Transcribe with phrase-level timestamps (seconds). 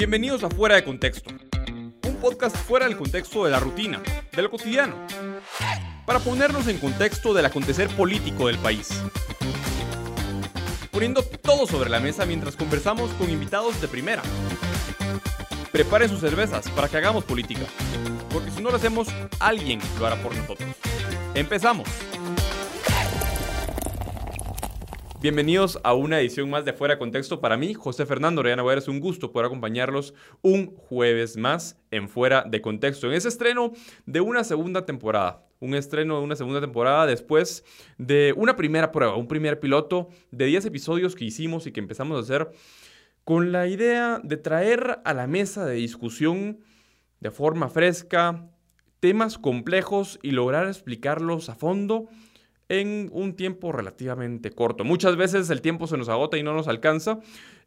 [0.00, 1.28] Bienvenidos a Fuera de Contexto,
[2.08, 4.00] un podcast fuera del contexto de la rutina,
[4.32, 4.96] de lo cotidiano,
[6.06, 8.88] para ponernos en contexto del acontecer político del país.
[10.90, 14.22] Poniendo todo sobre la mesa mientras conversamos con invitados de primera.
[15.70, 17.66] Preparen sus cervezas para que hagamos política,
[18.32, 19.06] porque si no lo hacemos,
[19.38, 20.66] alguien lo hará por nosotros.
[21.34, 21.86] Empezamos.
[25.20, 27.42] Bienvenidos a una edición más de Fuera Contexto.
[27.42, 32.42] Para mí, José Fernando Orellana es un gusto poder acompañarlos un jueves más en Fuera
[32.48, 33.72] de Contexto, en ese estreno
[34.06, 35.44] de una segunda temporada.
[35.58, 37.66] Un estreno de una segunda temporada después
[37.98, 42.16] de una primera prueba, un primer piloto de 10 episodios que hicimos y que empezamos
[42.16, 42.50] a hacer
[43.22, 46.60] con la idea de traer a la mesa de discusión
[47.20, 48.48] de forma fresca
[49.00, 52.08] temas complejos y lograr explicarlos a fondo
[52.70, 54.84] en un tiempo relativamente corto.
[54.84, 57.18] Muchas veces el tiempo se nos agota y no nos alcanza.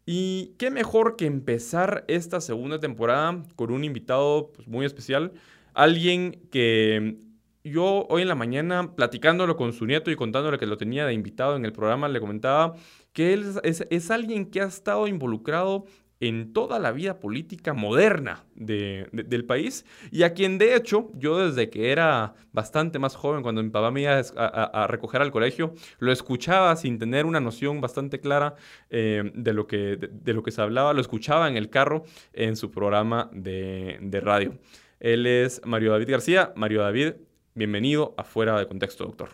[0.06, 5.34] Y qué mejor que empezar esta segunda temporada con un invitado pues, muy especial,
[5.74, 7.18] alguien que
[7.66, 11.14] yo hoy en la mañana, platicándolo con su nieto y contándole que lo tenía de
[11.14, 12.76] invitado en el programa, le comentaba
[13.12, 15.86] que él es, es alguien que ha estado involucrado
[16.28, 21.70] en toda la vida política moderna del país y a quien de hecho yo desde
[21.70, 26.14] que era bastante más joven, cuando mi papá me iba a, recoger al colegio, lo
[26.14, 28.56] escuchaba sin tener una noción bastante clara
[28.90, 32.56] eh, de, lo que, de, lo que se hablaba, lo escuchaba en el carro en
[32.56, 34.58] su programa de, de radio.
[35.02, 36.54] Él es Mario David García.
[36.56, 37.16] Mario David,
[37.54, 39.32] bienvenido a Fuera de Contexto, doctor.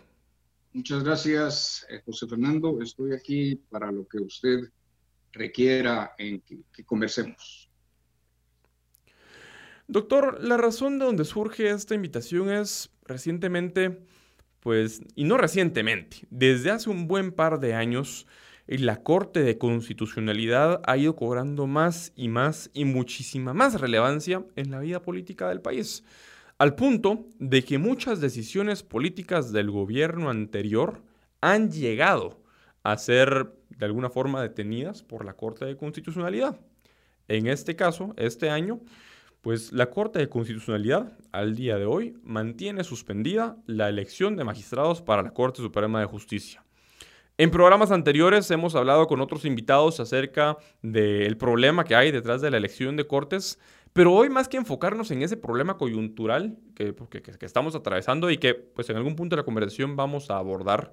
[0.72, 2.80] Muchas gracias, eh, José Fernando.
[2.82, 4.70] Estoy aquí para lo que usted
[5.32, 7.70] requiera en que, conversemos.
[9.86, 14.00] Doctor, la razón de donde surge esta invitación es recientemente,
[14.60, 18.26] pues, y no recientemente, desde hace un buen par de años,
[18.66, 24.70] la Corte de Constitucionalidad ha ido cobrando más y más y muchísima más relevancia en
[24.70, 26.04] la vida política del país,
[26.56, 31.02] al punto de que muchas decisiones políticas del gobierno anterior
[31.40, 32.40] han llegado
[32.84, 36.60] a ser de alguna forma detenidas por la Corte de Constitucionalidad.
[37.28, 38.80] En este caso, este año,
[39.40, 45.00] pues la Corte de Constitucionalidad al día de hoy mantiene suspendida la elección de magistrados
[45.00, 46.62] para la Corte Suprema de Justicia.
[47.38, 52.50] En programas anteriores hemos hablado con otros invitados acerca del problema que hay detrás de
[52.50, 53.58] la elección de cortes,
[53.94, 58.36] pero hoy más que enfocarnos en ese problema coyuntural que, que, que estamos atravesando y
[58.36, 60.92] que pues en algún punto de la conversación vamos a abordar,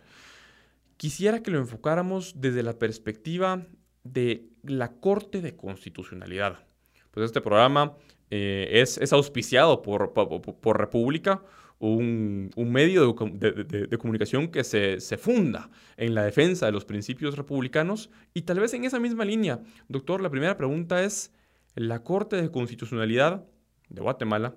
[0.97, 3.65] quisiera que lo enfocáramos desde la perspectiva
[4.03, 6.65] de la Corte de Constitucionalidad.
[7.11, 7.95] Pues este programa
[8.29, 11.43] eh, es, auspiciado por, por, República,
[11.79, 18.09] un, medio de, comunicación que se, se, funda en la defensa de los principios republicanos.
[18.33, 21.31] Y tal vez en esa misma línea, doctor, la primera pregunta es,
[21.75, 23.45] ¿la Corte de Constitucionalidad
[23.89, 24.55] de Guatemala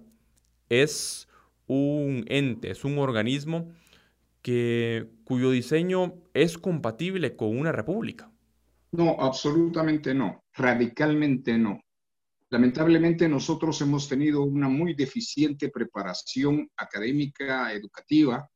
[0.68, 1.28] es
[1.66, 3.72] un ente, es un organismo
[4.42, 8.32] que, cuyo diseño es compatible con una república.
[8.92, 11.80] No, absolutamente no, radicalmente no.
[12.48, 18.48] Lamentablemente nosotros hemos tenido una muy deficiente preparación académica, educativa,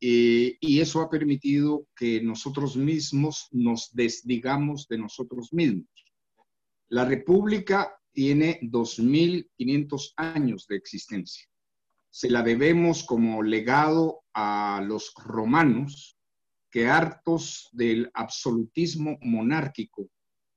[0.00, 5.88] eh, y eso ha permitido que nosotros mismos nos desdigamos de nosotros mismos.
[6.88, 11.46] La República tiene 2.500 años de existencia
[12.10, 16.16] se la debemos como legado a los romanos
[16.70, 20.08] que hartos del absolutismo monárquico,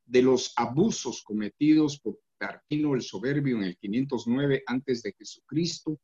[0.06, 6.00] de los abusos cometidos por Tarquino el Soberbio en el 509 antes de Jesucristo,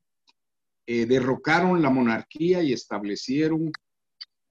[0.86, 3.72] eh, derrocaron la monarquía y establecieron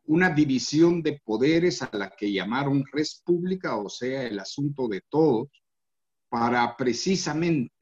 [0.04, 5.02] una división de poderes a la que llamaron res pública, o sea, el asunto de
[5.08, 5.48] todos,
[6.28, 7.75] para precisamente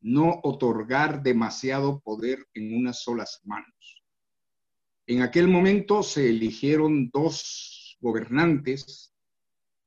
[0.00, 4.04] no otorgar demasiado poder en unas solas manos.
[5.06, 9.12] En aquel momento se eligieron dos gobernantes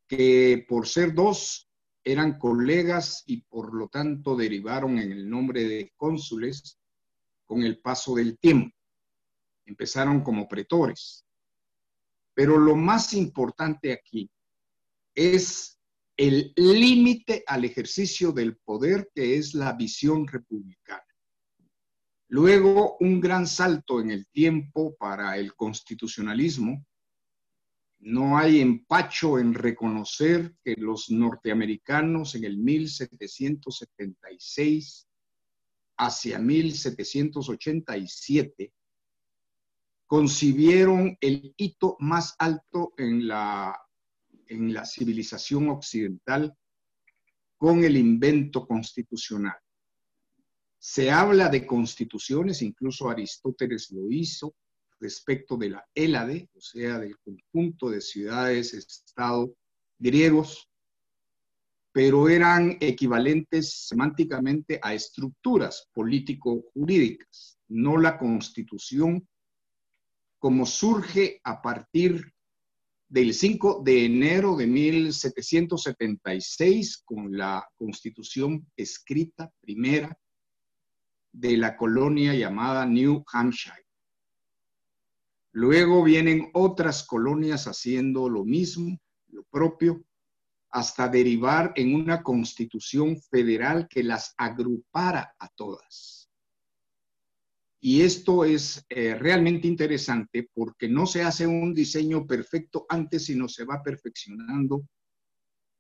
[0.07, 1.69] que por ser dos
[2.03, 6.77] eran colegas y por lo tanto derivaron en el nombre de cónsules
[7.45, 8.75] con el paso del tiempo.
[9.65, 11.25] Empezaron como pretores.
[12.33, 14.29] Pero lo más importante aquí
[15.13, 15.77] es
[16.21, 21.01] el límite al ejercicio del poder que es la visión republicana.
[22.27, 26.85] Luego, un gran salto en el tiempo para el constitucionalismo.
[28.01, 35.07] No hay empacho en reconocer que los norteamericanos en el 1776
[35.97, 38.71] hacia 1787
[40.05, 43.75] concibieron el hito más alto en la
[44.51, 46.53] en la civilización occidental
[47.57, 49.57] con el invento constitucional.
[50.77, 54.55] Se habla de constituciones, incluso Aristóteles lo hizo,
[54.99, 59.55] respecto de la Hélade, o sea, del conjunto de ciudades, estado
[59.97, 60.67] griegos,
[61.91, 69.27] pero eran equivalentes semánticamente a estructuras político-jurídicas, no la constitución
[70.39, 72.33] como surge a partir
[73.11, 80.17] del 5 de enero de 1776 con la constitución escrita primera
[81.33, 83.85] de la colonia llamada New Hampshire.
[85.51, 88.97] Luego vienen otras colonias haciendo lo mismo,
[89.27, 90.05] lo propio,
[90.69, 96.20] hasta derivar en una constitución federal que las agrupara a todas.
[97.83, 103.47] Y esto es eh, realmente interesante porque no se hace un diseño perfecto antes, sino
[103.47, 104.87] se va perfeccionando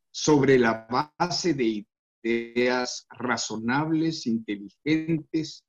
[0.09, 1.85] sobre la base de
[2.23, 5.63] ideas razonables, inteligentes,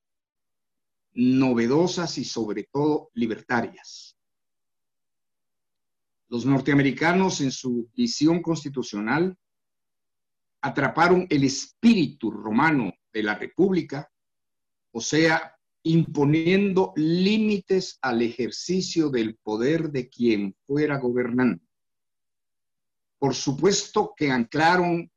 [1.13, 4.17] novedosas y sobre todo libertarias.
[6.29, 9.37] Los norteamericanos en su visión constitucional
[10.63, 14.11] atraparon el espíritu romano de la República,
[14.93, 21.67] o sea, imponiendo límites al ejercicio del poder de quien fuera gobernante.
[23.19, 25.11] Por supuesto que anclaron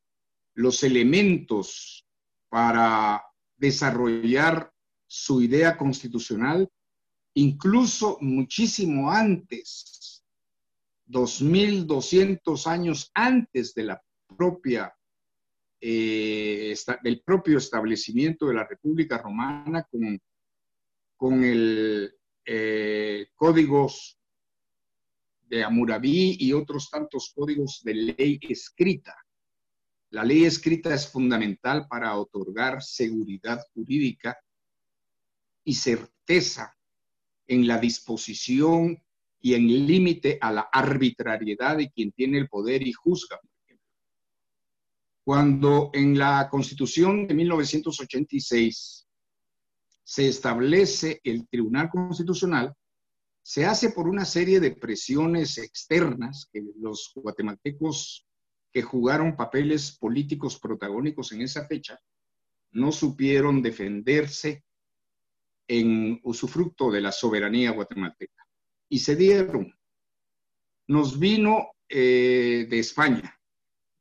[0.54, 2.06] los elementos
[2.50, 3.24] para
[3.58, 4.72] desarrollar
[5.08, 6.70] su idea constitucional,
[7.34, 10.24] incluso muchísimo antes,
[11.06, 14.02] 2200 años antes de la
[14.36, 14.94] propia,
[15.80, 20.20] eh, del propio establecimiento de la República Romana con
[21.16, 22.14] con el
[22.46, 24.20] eh, códigos
[25.48, 29.16] de Hammurabi y otros tantos códigos de ley escrita.
[30.10, 34.38] La ley escrita es fundamental para otorgar seguridad jurídica
[35.64, 36.76] y certeza
[37.48, 39.02] en la disposición
[39.42, 43.40] y en límite a la arbitrariedad de quien tiene el poder y juzga.
[45.24, 49.05] Cuando en la Constitución de 1986
[50.06, 52.74] se establece el Tribunal Constitucional,
[53.42, 58.26] se hace por una serie de presiones externas que los guatemaltecos
[58.72, 62.00] que jugaron papeles políticos protagónicos en esa fecha
[62.74, 64.64] no supieron defenderse
[65.68, 68.46] en usufructo de la soberanía guatemalteca.
[68.88, 69.74] Y se dieron.
[70.88, 73.36] Nos vino eh, de España,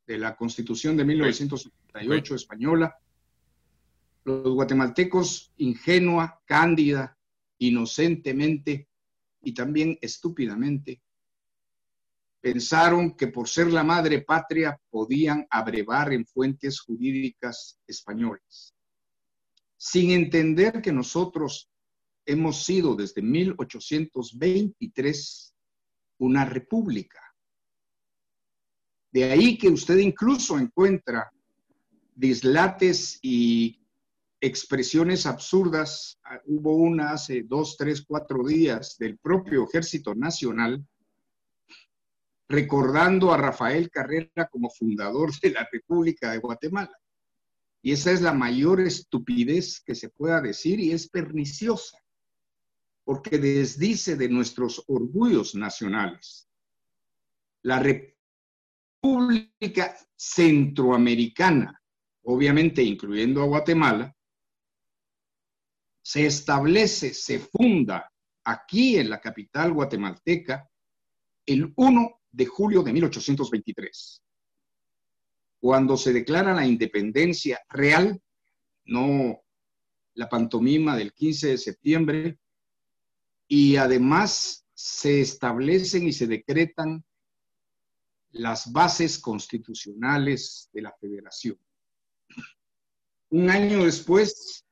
[0.06, 2.94] de la Constitución de 1978 española,
[4.24, 7.16] los guatemaltecos ingenua, cándida,
[7.58, 8.88] inocentemente
[9.42, 11.02] y también estúpidamente
[12.44, 18.74] pensaron que por ser la madre patria podían abrevar en fuentes jurídicas españolas,
[19.78, 21.70] sin entender que nosotros
[22.26, 25.54] hemos sido desde 1823
[26.18, 27.22] una república.
[29.10, 31.32] De ahí que usted incluso encuentra
[32.14, 33.83] dislates y
[34.46, 36.18] expresiones absurdas.
[36.24, 40.84] Ah, hubo una hace dos, tres, cuatro días del propio Ejército Nacional
[42.48, 46.96] recordando a Rafael Carrera como fundador de la República de Guatemala.
[47.82, 51.98] Y esa es la mayor estupidez que se pueda decir y es perniciosa,
[53.04, 56.48] porque desdice de nuestros orgullos nacionales.
[57.62, 57.78] La
[59.02, 61.80] República Centroamericana,
[62.22, 64.14] obviamente incluyendo a Guatemala,
[66.04, 68.12] se establece, se funda
[68.44, 70.68] aquí en la capital guatemalteca
[71.46, 74.22] el 1 de julio de 1823,
[75.60, 78.20] cuando se declara la independencia real,
[78.84, 79.40] no
[80.12, 82.38] la pantomima del 15 de septiembre,
[83.48, 87.02] y además se establecen y se decretan
[88.32, 91.58] las bases constitucionales de la federación.
[93.30, 94.64] Un año después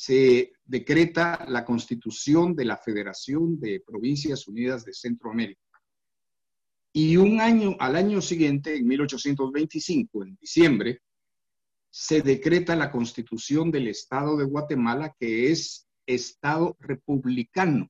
[0.00, 5.60] se decreta la constitución de la Federación de Provincias Unidas de Centroamérica.
[6.92, 11.02] Y un año, al año siguiente, en 1825, en diciembre,
[11.90, 17.88] se decreta la constitución del Estado de Guatemala, que es Estado republicano.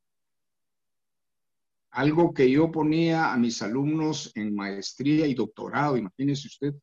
[1.91, 6.75] Algo que yo ponía a mis alumnos en maestría y doctorado, imagínese usted,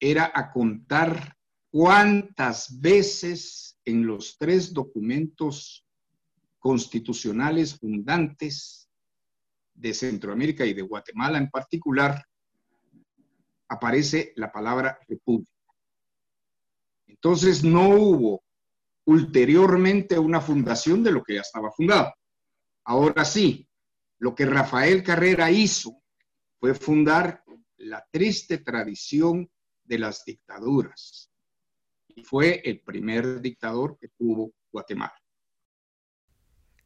[0.00, 1.36] era a contar
[1.70, 5.86] cuántas veces en los tres documentos
[6.58, 8.90] constitucionales fundantes
[9.72, 12.22] de Centroamérica y de Guatemala en particular
[13.68, 15.52] aparece la palabra república.
[17.06, 18.42] Entonces no hubo
[19.06, 22.12] ulteriormente una fundación de lo que ya estaba fundado.
[22.84, 23.66] Ahora sí,
[24.18, 26.02] lo que Rafael Carrera hizo
[26.60, 27.42] fue fundar
[27.78, 29.50] la triste tradición
[29.82, 31.27] de las dictaduras.
[32.24, 35.14] Fue el primer dictador que tuvo Guatemala.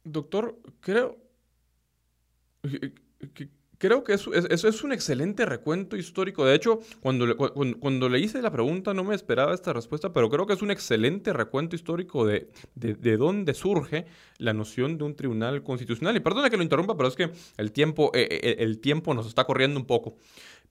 [0.03, 1.17] Doctor, creo
[3.83, 6.45] creo que eso, es un excelente recuento histórico.
[6.45, 10.53] De hecho, cuando le, hice la pregunta no me esperaba esta respuesta, pero creo que
[10.53, 14.05] es un excelente recuento histórico de, de, dónde surge
[14.37, 16.15] la noción de un tribunal constitucional.
[16.15, 19.27] Y perdona que lo interrumpa, pero es que el tiempo, eh, eh, el tiempo nos
[19.27, 20.15] está corriendo un poco.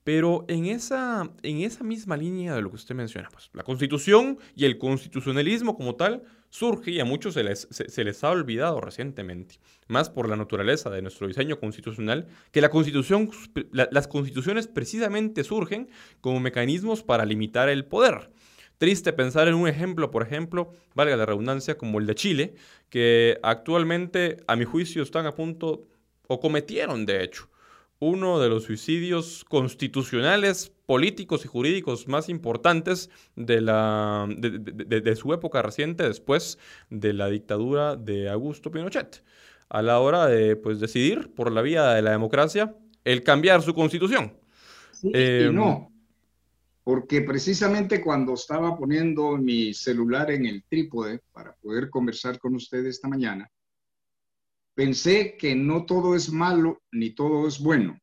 [0.03, 4.37] Pero en esa, en esa misma línea de lo que usted menciona, pues la constitución
[4.55, 10.09] y el constitucionalismo como tal surge y a muchos se les, ha olvidado recientemente, más
[10.09, 13.31] por la naturaleza de nuestro diseño constitucional, que la constitución,
[13.71, 15.89] las constituciones precisamente surgen
[16.21, 18.29] como mecanismos para limitar el poder.
[18.77, 22.55] Triste pensar en un ejemplo, por ejemplo, valga la redundancia, como el de Chile,
[22.89, 25.87] que actualmente, a mi juicio, están a punto,
[26.27, 27.49] o cometieron de hecho,
[28.03, 35.61] uno de los suicidios constitucionales, políticos y jurídicos más importantes de, la, de, su época
[35.61, 39.23] reciente después de la dictadura de Augusto Pinochet,
[39.69, 43.73] a la hora de pues, decidir por la vía de la democracia el cambiar su
[43.73, 44.33] constitución.
[44.91, 45.91] Sí, y em, no,
[46.83, 52.95] porque precisamente cuando estaba poniendo mi celular en el trípode para poder conversar con ustedes
[52.95, 53.49] esta mañana,
[54.75, 57.99] Pensé que no todo es malo ni todo es bueno.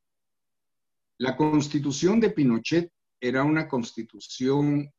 [1.19, 4.91] La constitución de Pinochet era una constitución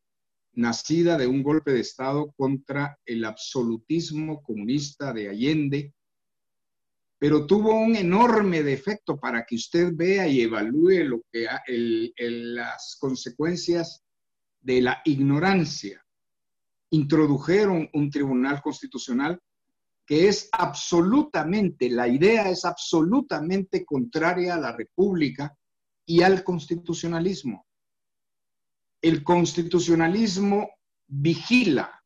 [0.53, 5.93] nacida de un golpe de Estado contra el absolutismo comunista de Allende,
[7.17, 11.47] pero tuvo un enorme defecto para que usted vea y evalúe lo que
[12.17, 14.03] las consecuencias
[14.59, 16.05] de la ignorancia.
[16.89, 19.39] Introdujeron un tribunal constitucional
[20.05, 25.55] que es absolutamente, la idea es absolutamente contraria a la república
[26.05, 27.65] y al constitucionalismo.
[29.01, 30.69] El constitucionalismo
[31.07, 32.01] vigila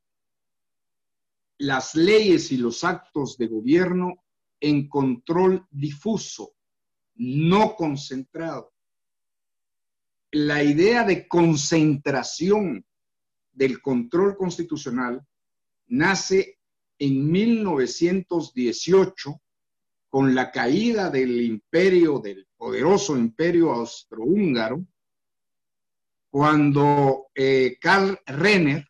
[1.58, 4.24] las leyes y los actos de gobierno
[4.60, 6.54] en control difuso,
[7.16, 8.74] no concentrado.
[10.32, 12.86] La idea de concentración
[13.54, 15.26] del control constitucional
[15.88, 16.60] nace
[16.98, 19.42] en 1918,
[20.10, 24.86] con la caída del imperio, del poderoso imperio austrohúngaro,
[26.30, 28.88] cuando eh, Karl Renner,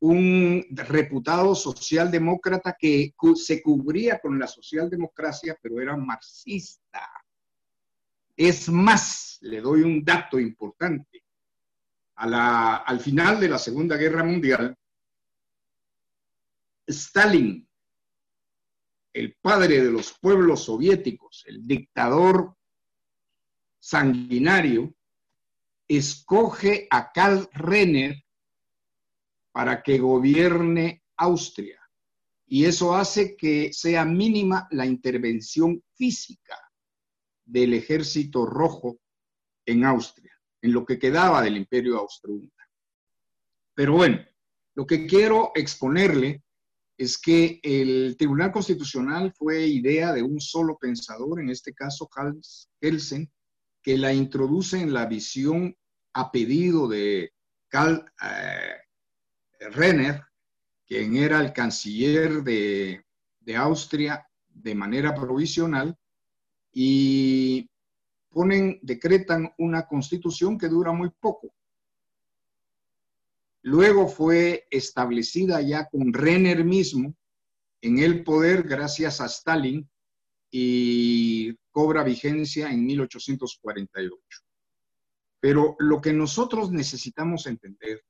[0.00, 7.10] un reputado socialdemócrata que se cubría con la socialdemocracia, pero era marxista.
[8.36, 11.24] Es más, le doy un dato importante.
[12.14, 14.76] al final de la Segunda Guerra Mundial,
[16.88, 17.68] Stalin,
[19.12, 22.56] el padre de los pueblos soviéticos, el dictador
[23.78, 24.94] sanguinario,
[25.86, 28.24] escoge a Karl Renner
[29.52, 31.80] para que gobierne Austria.
[32.46, 36.56] Y eso hace que sea mínima la intervención física
[37.44, 38.98] del ejército rojo
[39.66, 42.70] en Austria, en lo que quedaba del imperio austrohúngaro.
[43.74, 44.24] Pero bueno,
[44.74, 46.42] lo que quiero exponerle
[46.98, 52.68] es que el Tribunal Constitucional fue idea de un solo pensador, en este caso Hans
[52.80, 53.30] Kelsen,
[53.80, 55.76] que la introduce en la visión
[56.14, 57.32] a pedido de
[57.68, 60.24] Karl eh, Renner,
[60.84, 63.04] quien era el canciller de,
[63.40, 65.96] de Austria de manera provisional,
[66.72, 67.70] y
[68.28, 71.54] ponen, decretan una constitución que dura muy poco,
[73.62, 77.14] Luego fue establecida ya con Renner mismo
[77.80, 79.88] en el poder gracias a Stalin
[80.50, 84.18] y cobra vigencia en 1848.
[85.40, 88.04] Pero lo que nosotros necesitamos entender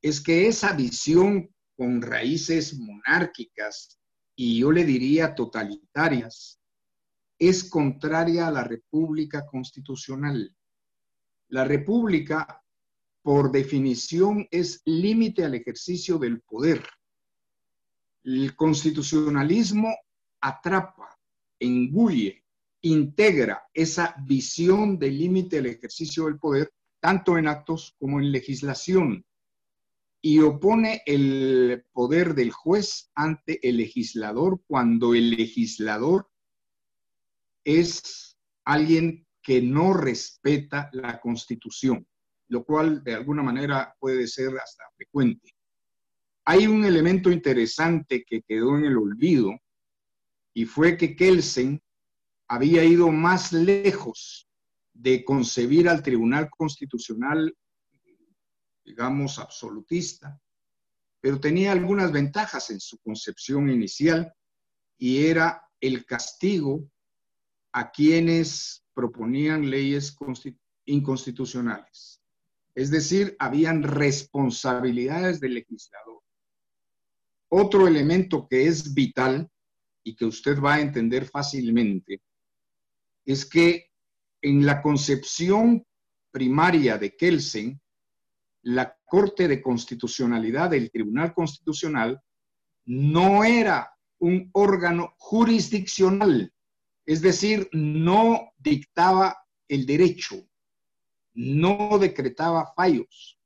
[0.00, 3.98] es que esa visión con raíces monárquicas
[4.34, 6.58] y yo le diría totalitarias
[7.38, 10.54] es contraria a la república constitucional.
[11.48, 12.61] La república
[13.22, 16.84] por definición es límite al ejercicio del poder.
[18.24, 19.96] El constitucionalismo
[20.40, 21.18] atrapa,
[21.58, 22.44] engulle,
[22.82, 29.24] integra esa visión de límite al ejercicio del poder, tanto en actos como en legislación,
[30.20, 36.28] y opone el poder del juez ante el legislador cuando el legislador
[37.64, 42.06] es alguien que no respeta la constitución
[42.52, 45.54] lo cual de alguna manera puede ser hasta frecuente.
[46.44, 49.58] Hay un elemento interesante que quedó en el olvido
[50.52, 51.82] y fue que Kelsen
[52.48, 54.46] había ido más lejos
[54.92, 57.56] de concebir al Tribunal Constitucional,
[58.84, 60.38] digamos, absolutista,
[61.22, 64.30] pero tenía algunas ventajas en su concepción inicial
[64.98, 66.86] y era el castigo
[67.72, 70.14] a quienes proponían leyes
[70.84, 72.21] inconstitucionales.
[72.74, 76.22] Es decir, habían responsabilidades del legislador.
[77.48, 79.50] Otro elemento que es vital
[80.02, 82.22] y que usted va a entender fácilmente
[83.24, 83.90] es que
[84.40, 85.86] en la concepción
[86.30, 87.80] primaria de Kelsen,
[88.62, 92.20] la Corte de Constitucionalidad del Tribunal Constitucional
[92.86, 96.52] no era un órgano jurisdiccional,
[97.04, 99.36] es decir, no dictaba
[99.68, 100.48] el derecho,
[101.34, 103.38] no decretaba fallos,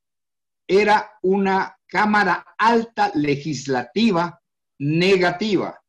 [0.66, 4.40] era una Cámara Alta Legislativa
[4.78, 5.81] negativa,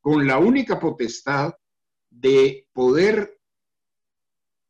[0.00, 1.54] con la única potestad
[2.10, 3.38] de poder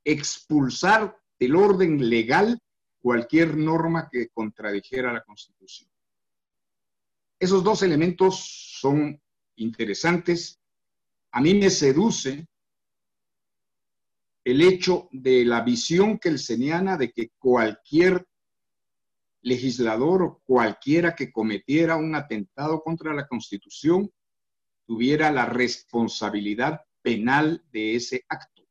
[0.05, 2.59] expulsar del orden legal
[3.01, 5.91] cualquier norma que contradijera la Constitución.
[7.39, 9.21] Esos dos elementos son
[9.57, 10.61] interesantes.
[11.33, 12.47] A mí me seduce
[14.45, 18.27] el hecho de la visión kelseniana de que cualquier
[19.43, 24.11] legislador o cualquiera que cometiera un atentado contra la Constitución
[24.87, 28.63] tuviera la responsabilidad penal de ese acto.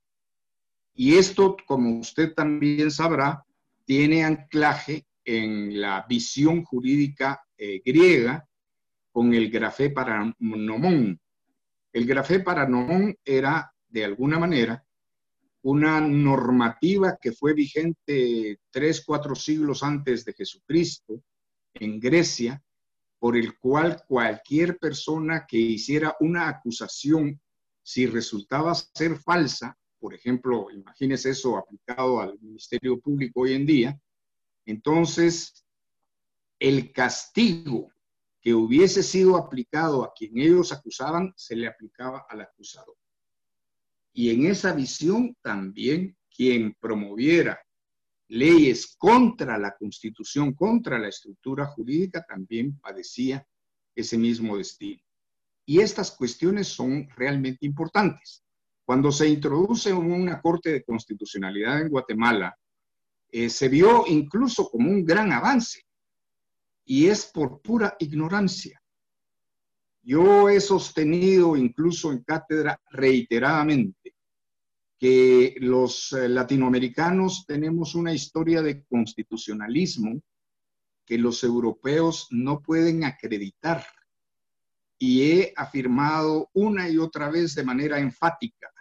[0.93, 3.45] Y esto, como usted también sabrá,
[3.85, 8.47] tiene anclaje en la visión jurídica eh, griega
[9.11, 11.19] con el grafé paranomón.
[11.93, 14.85] El grafé paranomón era, de alguna manera,
[15.63, 21.21] una normativa que fue vigente tres, cuatro siglos antes de Jesucristo
[21.73, 22.61] en Grecia,
[23.19, 27.39] por el cual cualquier persona que hiciera una acusación,
[27.83, 33.99] si resultaba ser falsa, por ejemplo, imagínese eso aplicado al Ministerio Público hoy en día,
[34.65, 35.63] entonces
[36.57, 37.91] el castigo
[38.41, 42.95] que hubiese sido aplicado a quien ellos acusaban se le aplicaba al acusador.
[44.13, 47.59] Y en esa visión también quien promoviera
[48.27, 53.45] leyes contra la constitución, contra la estructura jurídica, también padecía
[53.93, 55.01] ese mismo destino.
[55.65, 58.43] Y estas cuestiones son realmente importantes.
[58.85, 62.57] Cuando se introduce una Corte de Constitucionalidad en Guatemala,
[63.29, 65.85] eh, se vio incluso como un gran avance
[66.85, 68.81] y es por pura ignorancia.
[70.03, 74.00] Yo he sostenido incluso en cátedra reiteradamente
[75.01, 80.21] que los eh, latinoamericanos tenemos una historia de constitucionalismo
[81.03, 83.83] que los europeos no pueden acreditar.
[84.99, 88.71] Y he afirmado una y otra vez de manera enfática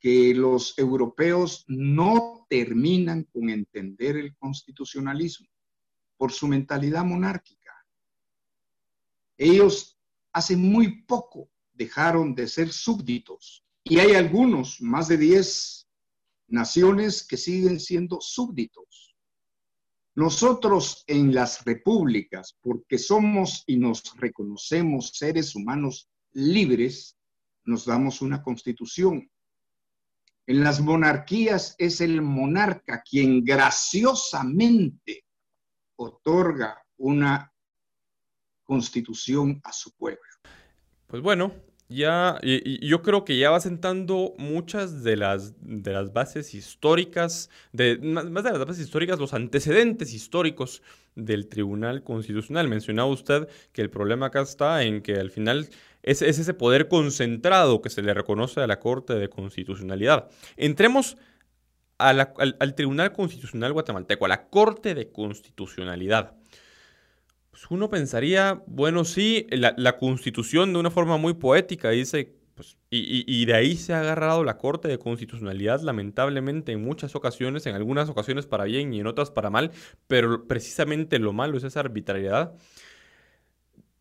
[0.00, 5.46] que los europeos no terminan con entender el constitucionalismo
[6.16, 7.70] por su mentalidad monárquica.
[9.36, 9.96] Ellos
[10.32, 15.88] hace muy poco dejaron de ser súbditos y hay algunos, más de 10
[16.46, 19.16] naciones que siguen siendo súbditos.
[20.14, 27.18] Nosotros en las repúblicas, porque somos y nos reconocemos seres humanos libres,
[27.64, 29.28] nos damos una constitución.
[30.46, 35.24] En las monarquías es el monarca quien graciosamente
[35.96, 37.52] otorga una
[38.62, 40.22] constitución a su pueblo.
[41.08, 41.52] Pues bueno,
[41.90, 47.50] ya, y, yo creo que ya va sentando muchas de las, de las bases históricas,
[47.72, 50.82] de, más, de las bases históricas, los antecedentes históricos
[51.16, 52.68] del Tribunal Constitucional.
[52.68, 55.68] Mencionaba usted que el problema acá está en que al final
[56.04, 60.30] es, ese poder concentrado que se le reconoce a la Corte de Constitucionalidad.
[60.56, 61.16] Entremos
[61.98, 66.39] al, al Tribunal Constitucional guatemalteco, a la Corte de Constitucionalidad.
[67.60, 73.44] Pues uno pensaría, bueno, sí, la, constitución de una forma muy poética dice, pues, y,
[73.44, 78.08] de ahí se ha agarrado la Corte de Constitucionalidad, lamentablemente, en muchas ocasiones, en algunas
[78.08, 79.72] ocasiones para bien y en otras para mal,
[80.06, 82.54] pero precisamente lo malo es esa arbitrariedad.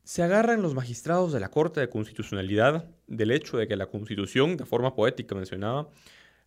[0.04, 4.56] Se agarran los magistrados de la Corte de Constitucionalidad del hecho de que la Constitución,
[4.56, 5.90] de forma poética mencionaba,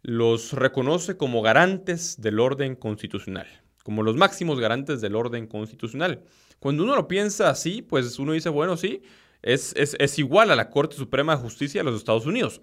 [0.01, 3.49] los reconoce como garantes del orden constitucional,
[3.83, 6.25] como los máximos garantes del orden constitucional.
[6.63, 9.03] Cuando uno lo piensa así, pues uno dice, bueno, sí,
[9.43, 12.61] es, es, igual a la Corte Suprema de Justicia de los Estados Unidos.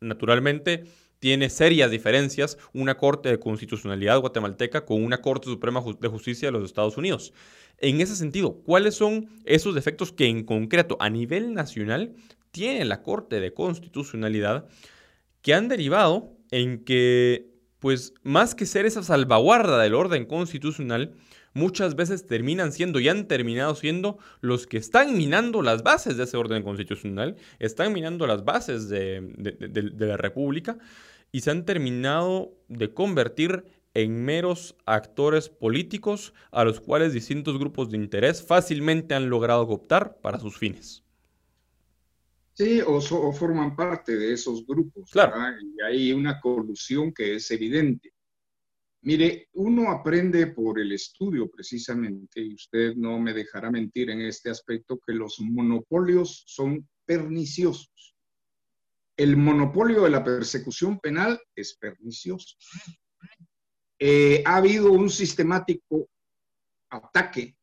[0.00, 0.84] Naturalmente,
[1.18, 6.52] tiene serias diferencias una Corte de Constitucionalidad guatemalteca con una Corte Suprema de Justicia de
[6.52, 7.32] los Estados Unidos.
[7.78, 12.14] En ese sentido, ¿cuáles son esos defectos que en concreto a nivel nacional
[12.52, 14.68] tiene la Corte de Constitucionalidad
[15.40, 17.50] que han derivado en que,
[17.80, 21.16] pues, más que ser esa salvaguarda del orden constitucional,
[21.54, 26.24] muchas veces terminan siendo y han terminado siendo los que están minando las bases de
[26.24, 29.22] ese orden constitucional, están minando las bases de,
[29.98, 30.78] la República
[31.30, 37.90] y se han terminado de convertir en meros actores políticos a los cuales distintos grupos
[37.90, 41.02] de interés fácilmente han logrado cooptar para sus fines.
[42.54, 43.00] Sí, o,
[43.32, 45.10] forman parte de esos grupos.
[45.10, 45.34] Claro.
[45.60, 48.12] Y hay una colusión que es evidente.
[49.04, 54.48] Mire, uno aprende por el estudio precisamente, y usted no me dejará mentir en este
[54.48, 58.14] aspecto, que los monopolios son perniciosos.
[59.16, 62.56] El monopolio de la persecución penal es pernicioso.
[63.98, 66.08] Eh, ha habido un sistemático
[66.88, 67.56] ataque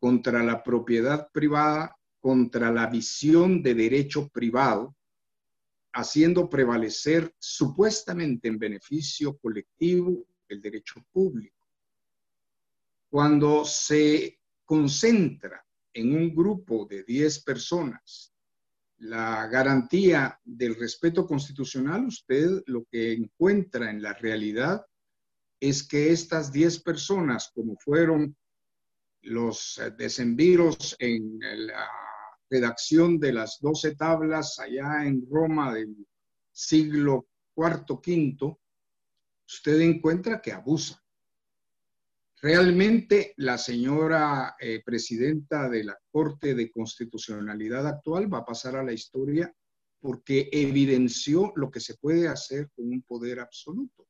[0.00, 4.96] contra la propiedad privada, contra la visión de derecho privado,
[5.92, 11.66] haciendo prevalecer supuestamente en beneficio colectivo el derecho público.
[13.08, 18.32] Cuando se concentra en un grupo de 10 personas
[18.98, 24.84] la garantía del respeto constitucional, usted lo que encuentra en la realidad
[25.58, 28.36] es que estas 10 personas, como fueron
[29.22, 31.88] los desenvíos en la
[32.48, 35.94] redacción de las 12 tablas allá en Roma del
[36.52, 38.56] siglo IV, V,
[39.52, 41.02] usted encuentra que abusa.
[42.40, 48.84] Realmente la señora eh, presidenta de la Corte de Constitucionalidad actual va a pasar a
[48.84, 49.52] la historia
[50.00, 54.06] porque evidenció lo que se puede hacer con un poder absoluto,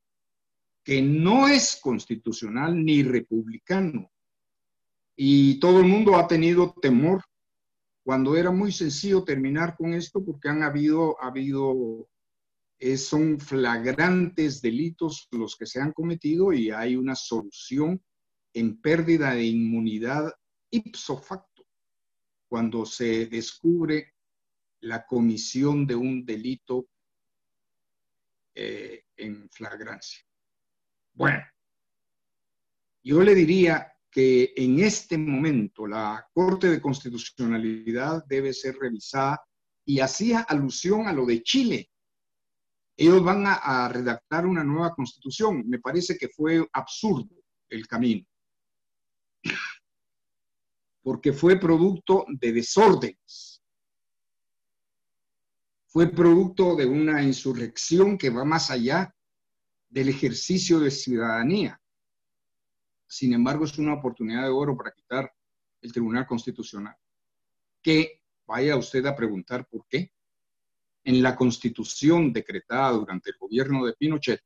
[0.83, 4.09] que no es constitucional ni republicano.
[5.15, 7.21] Y todo el mundo ha tenido temor
[8.03, 12.07] cuando era muy sencillo terminar con esto porque han habido, ha habido
[12.97, 18.03] son flagrantes delitos los que se han cometido y hay una solución
[18.53, 20.33] en pérdida de inmunidad
[20.71, 21.65] ipso facto
[22.47, 24.15] cuando se descubre
[24.81, 26.87] la comisión de un delito
[28.55, 30.25] eh, en flagrancia.
[31.13, 31.43] Bueno,
[33.03, 39.39] yo le diría que en este momento la Corte de Constitucionalidad debe ser revisada
[39.85, 41.91] y hacía alusión a lo de Chile
[43.01, 45.67] ellos van a, redactar una nueva constitución.
[45.67, 47.35] Me parece que fue absurdo
[47.67, 48.23] el camino,
[51.01, 53.63] porque fue producto de desórdenes,
[55.87, 59.11] fue producto de una insurrección que va más allá
[59.89, 61.81] del ejercicio de ciudadanía.
[63.07, 65.33] Sin embargo, es una oportunidad de oro para quitar
[65.81, 66.95] el Tribunal Constitucional.
[67.81, 70.11] Que vaya usted a preguntar por qué
[71.03, 74.41] en la constitución decretada durante el gobierno de Pinochet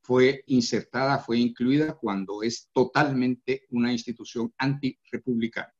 [0.00, 5.72] fue insertada, fue incluida cuando es totalmente una institución antirepublicana.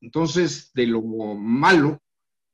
[0.00, 2.00] Entonces, de lo malo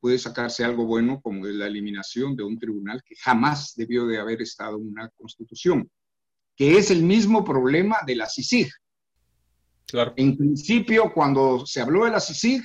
[0.00, 4.18] puede sacarse algo bueno como es la eliminación de un tribunal que jamás debió de
[4.18, 5.90] haber estado en una constitución,
[6.56, 8.72] que es el mismo problema de la CICIG.
[9.86, 10.14] Claro.
[10.16, 12.62] En principio, cuando se habló de la CICIG,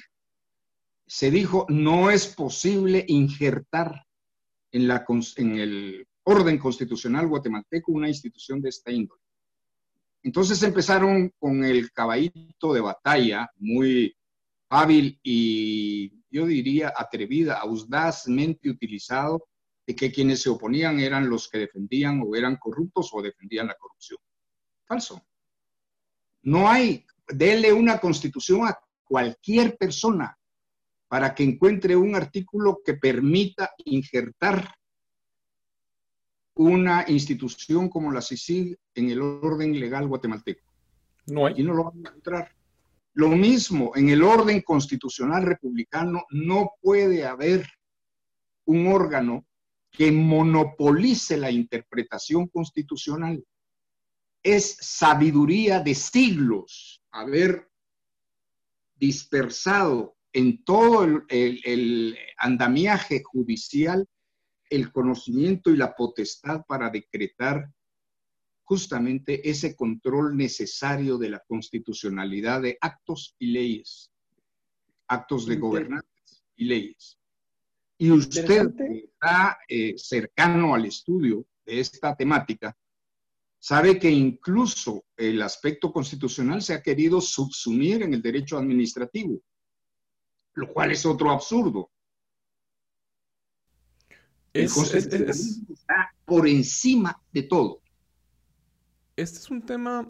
[1.05, 4.05] se dijo no es posible injertar
[4.71, 5.05] en, la,
[5.37, 9.21] en el orden constitucional guatemalteco una institución de esta índole.
[10.23, 14.15] Entonces empezaron con el caballito de batalla muy
[14.69, 19.47] hábil y yo diría atrevida, audazmente utilizado,
[19.85, 23.75] de que quienes se oponían eran los que defendían o eran corruptos o defendían la
[23.75, 24.19] corrupción.
[24.85, 25.21] Falso.
[26.41, 30.37] No hay, dele una constitución a cualquier persona,
[31.15, 34.75] para que encuentre un artículo que permita injertar
[36.55, 40.69] una institución como la CICIG en el orden legal guatemalteco.
[41.27, 41.53] No hay.
[41.55, 42.51] Y no lo van a encontrar.
[43.13, 47.65] Lo mismo, en el orden constitucional republicano no puede haber
[48.65, 49.45] un órgano
[49.91, 53.41] que monopolice la interpretación constitucional.
[54.43, 57.69] Es sabiduría de siglos haber
[58.97, 64.05] dispersado en todo el, andamiaje judicial
[64.69, 67.71] el conocimiento y la potestad para decretar
[68.63, 74.11] justamente ese control necesario de la constitucionalidad de actos y leyes,
[75.07, 77.17] actos de gobernantes y leyes.
[77.97, 82.75] Y usted está eh, cercano al estudio de esta temática,
[83.57, 89.41] sabe que incluso el aspecto constitucional se ha querido subsumir en el derecho administrativo,
[90.55, 91.89] lo cual es otro absurdo.
[94.53, 97.81] El constitucionalismo está por encima de todo.
[99.17, 100.09] Este es un tema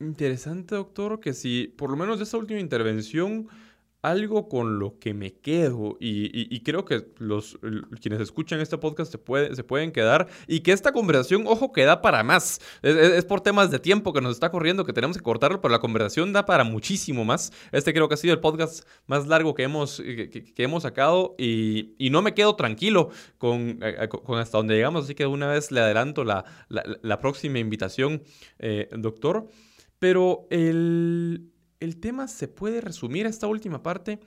[0.00, 3.48] interesante, doctor, que si por lo menos de esta última intervención
[4.06, 7.58] algo con lo que me quedo y, creo que los
[8.00, 11.84] quienes escuchan este podcast se, puede, se pueden quedar y que esta conversación, ojo, que
[11.84, 12.60] da para más.
[12.82, 15.80] Es, por temas de tiempo que nos está corriendo que tenemos que cortarlo, pero la
[15.80, 17.52] conversación da para muchísimo más.
[17.72, 21.94] Este creo que ha sido el podcast más largo que hemos, que, hemos sacado y,
[22.10, 25.80] no me quedo tranquilo con, eh, con, hasta donde llegamos, así que una vez le
[25.80, 28.22] adelanto la, la, próxima invitación,
[28.58, 29.48] eh, doctor.
[29.98, 34.20] Pero el, el tema se puede resumir esta última parte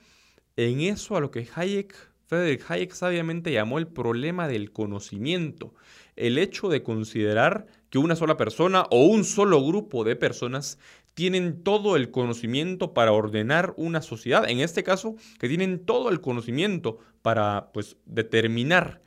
[0.56, 1.94] en eso a lo que Hayek,
[2.26, 5.74] Friedrich Hayek sabiamente llamó el problema del conocimiento.
[6.16, 10.78] El hecho de considerar que una sola persona o un solo grupo de personas
[11.14, 14.48] tienen todo el conocimiento para ordenar una sociedad.
[14.48, 19.02] En este caso, que tienen todo el conocimiento para pues, determinar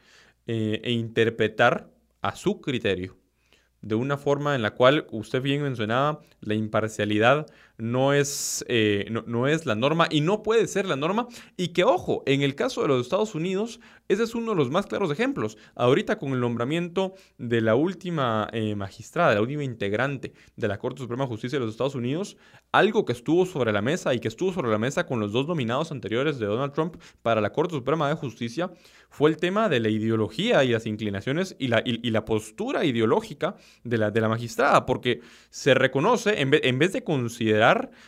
[0.47, 1.89] eh, e interpretar
[2.21, 3.17] a su criterio
[3.83, 7.45] de una forma en la cual usted bien mencionaba, la imparcialidad
[7.77, 11.27] no es, eh, no, es la norma y no puede ser la norma.
[11.57, 14.69] Y que, ojo, en el caso de los Estados Unidos, ese es uno de los
[14.69, 15.57] más claros ejemplos.
[15.75, 21.01] Ahorita con el nombramiento de la última eh, magistrada, la última integrante de la Corte
[21.01, 22.37] Suprema de Justicia de los Estados Unidos,
[22.71, 25.47] algo que estuvo sobre la mesa y que estuvo sobre la mesa con los dos
[25.47, 28.71] nominados anteriores de Donald Trump para la Corte Suprema de Justicia
[29.09, 33.55] fue el tema de la ideología y las inclinaciones y la, y, la postura ideológica
[33.83, 37.62] de la, de la magistrada, porque se reconoce, en en vez de considerar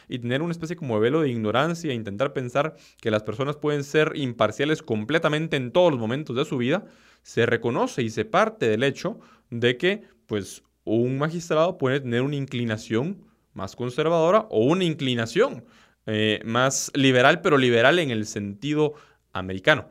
[0.07, 3.57] y tener una especie como de velo de ignorancia e intentar pensar que las personas
[3.57, 6.85] pueden ser imparciales completamente en todos los momentos de su vida,
[7.23, 12.35] se reconoce y se parte del hecho de que pues un magistrado puede tener una
[12.35, 15.65] inclinación más conservadora o una inclinación
[16.05, 18.93] eh, más liberal, pero liberal en el sentido
[19.33, 19.89] americano.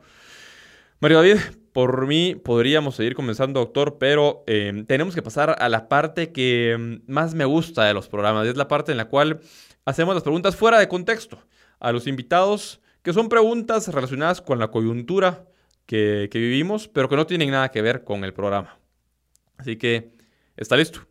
[1.01, 1.37] Mario David,
[1.75, 6.71] por mí podríamos seguir comenzando, doctor, pero em, tenemos que pasar a la parte que
[6.71, 8.47] em, más me gusta de los programas.
[8.47, 9.41] Es la parte en la cual
[9.83, 11.37] hacemos las preguntas fuera de contexto
[11.81, 15.49] a los invitados, que son preguntas relacionadas con la coyuntura
[15.85, 18.79] que, que vivimos, pero que no tienen nada que ver con el programa.
[19.57, 20.13] Así que,
[20.55, 21.05] ¿está listo?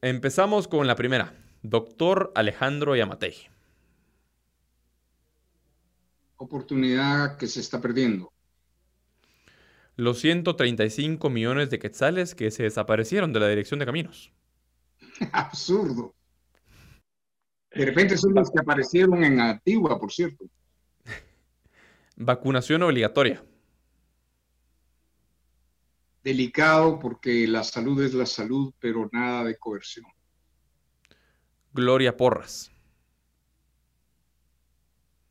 [0.00, 1.34] empezamos con la primera.
[1.68, 3.34] Doctor Alejandro Yamatei.
[6.36, 8.32] Oportunidad que se está perdiendo.
[9.96, 14.32] Los 135 millones de quetzales que se desaparecieron de la dirección de caminos.
[15.32, 16.14] Absurdo.
[17.72, 20.44] De repente son los que aparecieron en Antigua, por cierto.
[22.14, 23.44] Vacunación obligatoria.
[26.22, 30.06] Delicado porque la salud es la salud, pero nada de coerción.
[31.76, 32.72] Gloria Porras.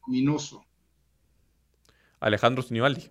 [0.08, 0.64] Minoso.
[2.20, 3.10] Alejandro Sinibaldi.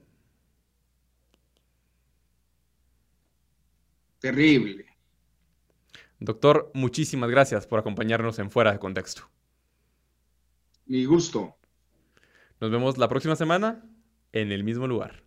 [4.21, 4.87] Terrible.
[6.21, 9.29] Doctor, muchísimas gracias por acompañarnos en Fuera de Contexto.
[10.87, 11.57] Mi gusto.
[12.61, 13.85] Nos vemos la próxima semana
[14.33, 15.25] en el mismo lugar.